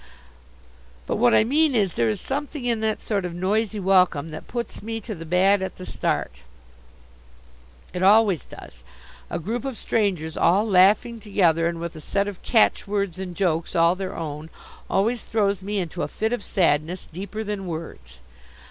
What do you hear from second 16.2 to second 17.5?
of sadness, deeper